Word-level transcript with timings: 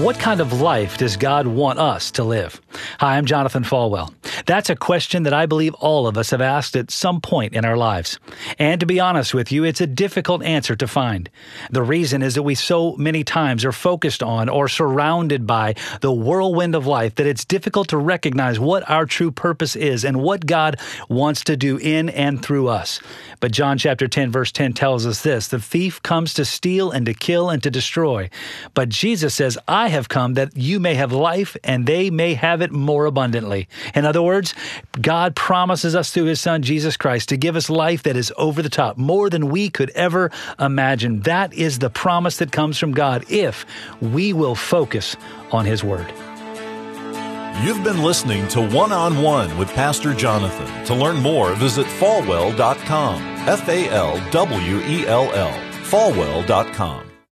What 0.00 0.18
kind 0.18 0.40
of 0.40 0.62
life 0.62 0.96
does 0.96 1.18
God 1.18 1.46
want 1.46 1.78
us 1.78 2.10
to 2.12 2.24
live? 2.24 2.58
Hi, 3.00 3.18
I'm 3.18 3.26
Jonathan 3.26 3.64
Falwell. 3.64 4.14
That's 4.46 4.70
a 4.70 4.76
question 4.76 5.24
that 5.24 5.34
I 5.34 5.44
believe 5.44 5.74
all 5.74 6.06
of 6.06 6.16
us 6.16 6.30
have 6.30 6.40
asked 6.40 6.74
at 6.74 6.90
some 6.90 7.20
point 7.20 7.52
in 7.52 7.66
our 7.66 7.76
lives. 7.76 8.18
And 8.58 8.80
to 8.80 8.86
be 8.86 8.98
honest 8.98 9.34
with 9.34 9.52
you, 9.52 9.62
it's 9.64 9.82
a 9.82 9.86
difficult 9.86 10.42
answer 10.42 10.74
to 10.74 10.86
find. 10.86 11.28
The 11.70 11.82
reason 11.82 12.22
is 12.22 12.34
that 12.34 12.44
we 12.44 12.54
so 12.54 12.96
many 12.96 13.24
times 13.24 13.62
are 13.64 13.72
focused 13.72 14.22
on 14.22 14.48
or 14.48 14.68
surrounded 14.68 15.46
by 15.46 15.74
the 16.00 16.12
whirlwind 16.12 16.74
of 16.74 16.86
life 16.86 17.16
that 17.16 17.26
it's 17.26 17.44
difficult 17.44 17.88
to 17.88 17.98
recognize 17.98 18.58
what 18.58 18.88
our 18.88 19.04
true 19.04 19.30
purpose 19.30 19.76
is 19.76 20.04
and 20.04 20.22
what 20.22 20.46
God 20.46 20.80
wants 21.10 21.44
to 21.44 21.58
do 21.58 21.76
in 21.76 22.08
and 22.08 22.42
through 22.42 22.68
us. 22.68 23.00
But 23.40 23.52
John 23.52 23.76
chapter 23.76 24.08
10 24.08 24.30
verse 24.30 24.50
10 24.52 24.72
tells 24.72 25.04
us 25.04 25.22
this, 25.22 25.48
the 25.48 25.60
thief 25.60 26.02
comes 26.02 26.32
to 26.34 26.44
steal 26.46 26.90
and 26.90 27.04
to 27.04 27.12
kill 27.12 27.50
and 27.50 27.62
to 27.62 27.70
destroy. 27.70 28.30
But 28.72 28.88
Jesus 28.88 29.34
says, 29.34 29.58
I 29.68 29.89
have 29.90 30.08
come 30.08 30.34
that 30.34 30.56
you 30.56 30.80
may 30.80 30.94
have 30.94 31.12
life 31.12 31.56
and 31.62 31.86
they 31.86 32.10
may 32.10 32.34
have 32.34 32.62
it 32.62 32.72
more 32.72 33.06
abundantly. 33.06 33.68
In 33.94 34.04
other 34.04 34.22
words, 34.22 34.54
God 35.00 35.36
promises 35.36 35.94
us 35.94 36.10
through 36.10 36.24
his 36.24 36.40
son 36.40 36.62
Jesus 36.62 36.96
Christ 36.96 37.28
to 37.28 37.36
give 37.36 37.56
us 37.56 37.68
life 37.68 38.02
that 38.04 38.16
is 38.16 38.32
over 38.36 38.62
the 38.62 38.68
top, 38.68 38.96
more 38.96 39.28
than 39.28 39.50
we 39.50 39.68
could 39.68 39.90
ever 39.90 40.30
imagine. 40.58 41.20
That 41.20 41.52
is 41.52 41.78
the 41.78 41.90
promise 41.90 42.38
that 42.38 42.52
comes 42.52 42.78
from 42.78 42.92
God 42.92 43.24
if 43.30 43.66
we 44.00 44.32
will 44.32 44.54
focus 44.54 45.16
on 45.52 45.66
his 45.66 45.84
word. 45.84 46.12
You've 47.62 47.84
been 47.84 48.02
listening 48.02 48.48
to 48.48 48.66
One 48.66 48.90
on 48.90 49.22
One 49.22 49.58
with 49.58 49.68
Pastor 49.74 50.14
Jonathan. 50.14 50.84
To 50.86 50.94
learn 50.94 51.16
more, 51.16 51.54
visit 51.54 51.86
falwell.com. 51.86 53.22
F 53.46 53.68
A 53.68 53.88
L 53.90 54.30
W 54.30 54.80
E 54.80 55.06
L 55.06 55.30
L. 55.34 55.52
Falwell.com. 55.84 57.09